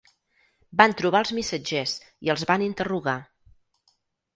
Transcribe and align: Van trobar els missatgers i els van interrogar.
Van 0.81 0.95
trobar 1.01 1.21
els 1.25 1.33
missatgers 1.41 1.95
i 2.29 2.35
els 2.37 2.49
van 2.55 2.67
interrogar. 2.73 3.19